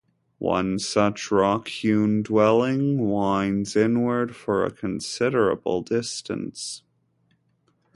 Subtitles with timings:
[0.39, 6.81] One such rock-hewn dwelling winds inward for a considerable distance.